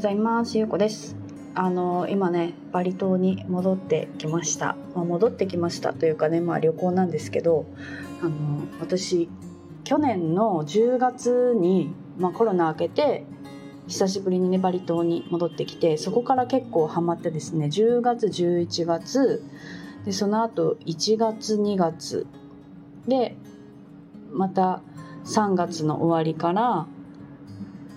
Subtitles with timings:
[0.00, 0.56] ございます。
[0.56, 1.14] ゆうこです。
[1.54, 7.66] あの今ねバリ島に戻ってきました、まあ、戻ってきましたというかねまあ旅行なんですけど
[8.22, 9.28] あの私
[9.84, 13.26] 去年の10月に、まあ、コロナ明けて
[13.88, 19.44] 久しぶりにねバリ島に戻ってきてそこから結構ハマってですね10月11月
[20.06, 22.26] でその後1月2月
[23.06, 23.36] で
[24.32, 24.80] また
[25.26, 26.86] 3月の終わりから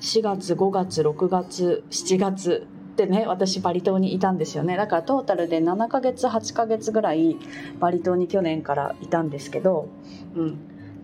[0.00, 4.76] 4月5月6月7月ってね私バリ島にいたんですよね。
[4.76, 7.36] だからトータルで7ヶ月8ヶ月ぐらい
[7.78, 9.88] バリ島に去年からいたんですけど、
[10.34, 10.58] うん、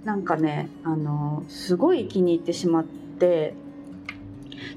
[0.04, 3.54] なんかねあのすごい気に入ってしまって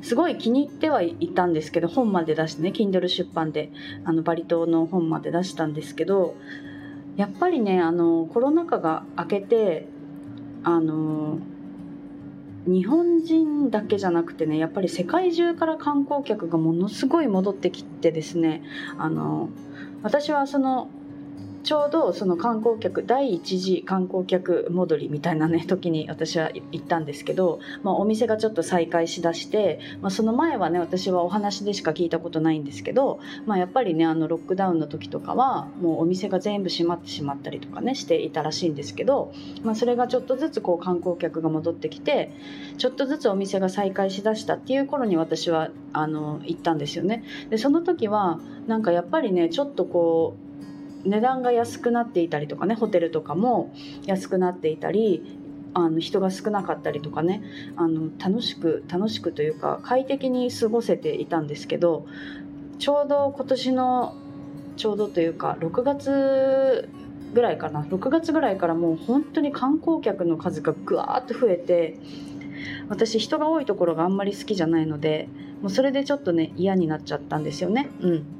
[0.01, 3.71] すごい気に入ってはいたんですけど本まで出してね Kindle 出版で
[4.03, 6.35] あのバリ島の本まで出したんですけど
[7.15, 9.87] やっぱりねあのコロナ禍が明けて
[10.63, 11.39] あの
[12.69, 18.63] 日本人だけじゃなくてねやっぱり世界中から観光客がものすごい戻ってきてですね
[18.97, 19.49] あの
[20.03, 20.89] 私はその
[21.63, 42.31] ちょうどその観光客第一次観光客戻りみたいなね時に私は行ったんですけど、まあ、お店がちょっと再開しだして、まあ、その前はね私はお話でしか聞いたことないんですけど、まあ、やっぱりねあのロックダウンの時とかはもうお店が全部閉まってしまったりとかねしていたらしいんですけど、まあ、それがちょっとずつこう観光客が戻ってきて
[42.77, 47.23] ちょっとずつお店が再開しだしたっていう頃に私はあの行ったんですよね。
[47.49, 50.48] でその時はなんかやっぱりねちょっとこう
[51.05, 53.73] 値段が安くなっていたりとかねホテルとかも
[54.05, 55.37] 安くなっていたり
[55.73, 57.43] あの人が少なかったりとかね
[57.75, 62.05] あの楽しく楽しくというか快適に過ごせていたんですけど
[62.79, 64.15] ちょうど今年の
[64.77, 66.89] ちょうどというか6月
[67.33, 71.99] ぐらいかな6月ぐらいからもう本当に観光客の数がぐわーっと増えて
[72.87, 75.29] 私人が多いところがあんまり好きじゃないので
[75.61, 78.38] もうそれでちょっとね嫌になっちゃったんですよねうん。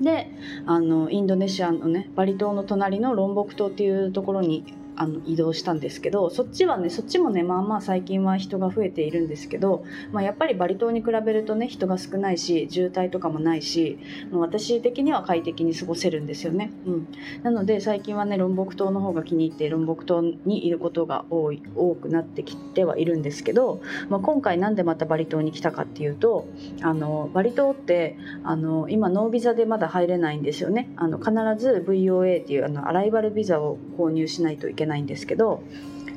[0.00, 0.30] で
[0.66, 4.64] あのインドネシアのねバリ島の隣のロンボク島っていうところに
[4.96, 13.98] あの移動したんですけどそっちはねそっちもねまあまあ最近は人が増えているんですけど、まあ、やっぱりバリ島に比べるとね人が少ないし渋滞とかもないし
[14.30, 17.08] もう私的には快適に過ごせるんですよね、うん、
[17.42, 26.48] なので最近はねロンボク島の方が気に入ってロンボク島にいることが多い多くなってきてはいるんですけど、まあ、今回なんでまたバリ島に来たかっていうと
[26.82, 30.90] あのバリ島ってあの今ノービザでまだ入れないんですよね。
[30.96, 35.62] あの必ず VOA っていうあのアライバルビザを購入しないといけないんですけど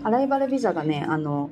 [0.04, 1.50] アライバルビザがねあの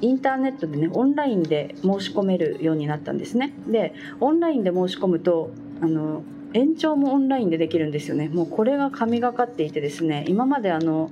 [0.00, 3.54] インターネットでねオンラインで申し込めるようになったんですね。
[3.66, 8.28] でオンラインで申し込むとあの延長もオンラインでできるんですよね。
[8.28, 11.10] もうこれが神がかっていてですね今まであの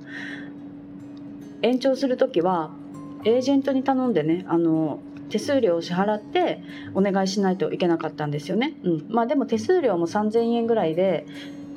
[1.61, 2.71] 延長する時は
[3.25, 4.99] エージェントに頼んでねあの
[5.29, 6.61] 手数料を支払って
[6.93, 11.25] お願いしないといけなかったんですよね、うん、まあでも手数料も3000円ぐらいで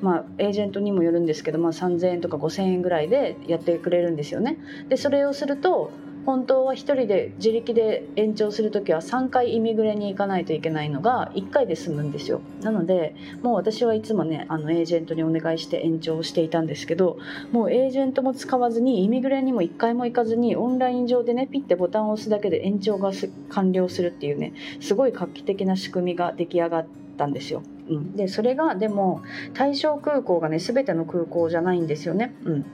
[0.00, 4.58] まあ、エージェントにもよるんですけど、まあ、3,000円とか5,000円ぐらいでやってくれるんですよね。
[4.88, 5.90] でそれをすると
[6.26, 13.14] 本当は1人で自力で延長する時は3回イミグレに行かないといけないのが1回で済むんですよなので
[13.44, 17.16] もう私はいつもねあのエージェントにお願いして延長していたんですけど
[17.52, 23.12] もうエージェントも使わずにイミグレにも1回も行かずにオンライン上でねピッてボタンを押すだけで延長が
[23.50, 26.86] 完了するっていうねすごい画期的な仕組みが出来上がっ
[27.16, 29.22] たんですようん、でそれがでも
[29.54, 32.34] 対象空港がね全ての空港じゃないんですよね。
[32.44, 32.64] うん、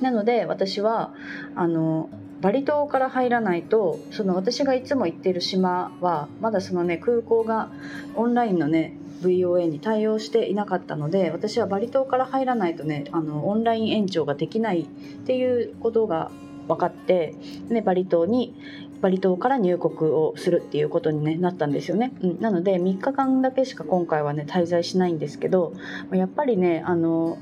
[0.00, 1.14] なので私は
[1.54, 7.70] あのバリ島から入らないとその私がいつも行ってる島はまだそのね空港が
[8.14, 14.86] オンラインのね VOA に対応していなかったので私はバリ島から入らないとねあのオンライン延長ができないっ
[15.26, 16.30] ていうことが
[16.66, 17.34] 分かって、
[17.68, 18.54] ね、バリ島に
[19.00, 25.72] バリ島から入国をするっていうことに、ね、なったんですよね、うん、なので3日間だけしか今回はね滞在しないんですけど
[26.12, 27.38] やっぱりねあの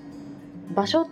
[0.74, 1.08] 場所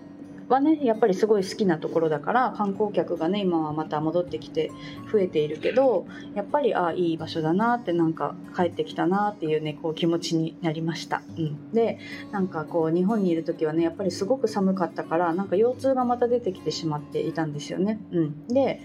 [0.49, 4.71] はねやっぱりすごい好きなところだから観光客がね今はまた戻ってきて
[5.13, 11.99] 増えているけどやっぱりああいい場所だなってなんか帰ってきたなっていうねこう気持ちになりました、うん、で
[12.31, 18.81] なんかこう日本にいる時はねやっぱりすごく寒かったからなんか腰痛がまた出てきてしまっていたんですよね、うん、で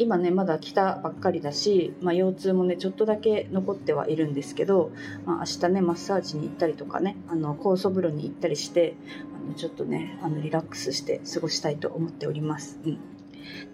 [0.00, 4.92] 今ねまだ来たばっかりだし、まあ、腰痛もねちょっとだけ残ってはいるんですけど、
[5.26, 8.94] まあ、明日ねマッサージに行ったりとかねあの酵素風呂に行ったりして
[9.36, 12.80] あのちょっとねあのリラックスして過ごしたいと思っております。
[12.82, 12.98] うん、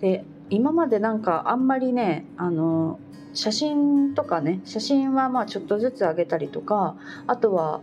[0.00, 2.98] で今までなんかあんまりねあの
[3.32, 6.96] 写真とかね写真はまあちょっとずつ上げたりとか
[7.28, 7.82] あとは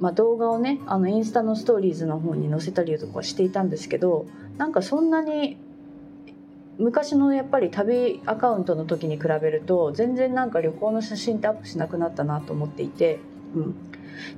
[0.00, 4.26] まあ、動画をねあのインスタのストーリーズの方に載せたりとかしていたんですけど
[4.56, 5.56] なんかそんなに
[6.78, 13.18] 昔のやっぱり旅アカウントの時に比べると全然なんか旅行の写真ってアップしなくなったなと思っていて、
[13.54, 13.74] うん、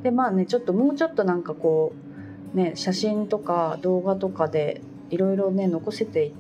[0.03, 1.93] でまあねちょっともうちょっとなんかこ
[2.55, 6.33] うね写真とか動画とかでいろいろね残せて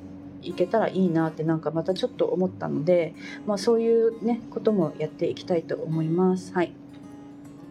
[0.43, 3.15] いけたらいいなってなんかまたちょっと思ったので、
[3.47, 6.55] まあ、そういうねこともやっていきたいと思います。
[6.55, 6.73] はい。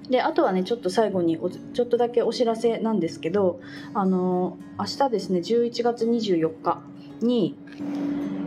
[0.09, 1.39] であとはねちょっと最後に
[1.73, 3.59] ちょっとだけお知らせなんですけど
[3.93, 6.81] あの明日ですね11月24日
[7.21, 7.55] に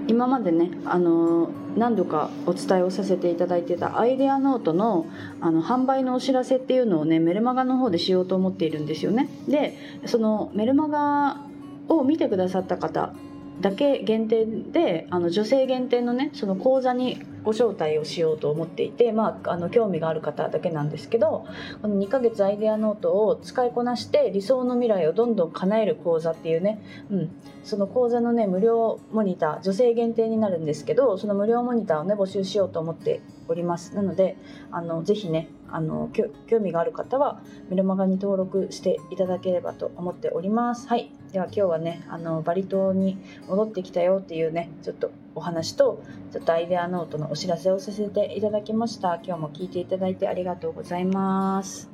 [0.08, 5.06] 今までねあの何度かお伝えをさせていただいてたアイデアノートの
[5.40, 9.28] あの販売のお知らせっていうのをねメルマガの方でしようと思っているんですよね。
[9.48, 9.76] で
[10.06, 11.40] そのメルマガ
[11.88, 13.14] を見てくださった方
[13.60, 21.46] だけ限定であの女性限定のねその講座にご招待をしようと思っていて、まあ、あの興味がある方だけなんですけど
[21.80, 27.30] この2ヶ月アイデアノートを使いこなして理想の未来をどんどん叶える講座っていうね、うん、
[27.64, 33.94] その講座のね無料モニター女性限定になるんですけどその無料モニターをね募集しようと思っております。
[33.94, 34.36] なので
[34.70, 36.10] あのぜひねあの
[36.46, 37.40] 興味がある方は
[37.70, 40.86] メルマガに登録していただければと思っております。
[40.88, 41.10] はい。
[41.32, 43.18] では今日はねあのバリ島に
[43.48, 46.02] 戻ってきたよっていうねちょっとお話と
[46.32, 49.20] ちょっとアイデアノートのお知らせをさせていただきました。
[49.24, 51.90] 今日も聞いていただいてありがとうございます。